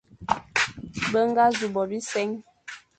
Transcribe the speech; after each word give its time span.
Be 1.11 1.19
ñga 1.27 1.43
nẑu 1.49 1.67
bo 1.73 1.81
bise, 1.89 2.21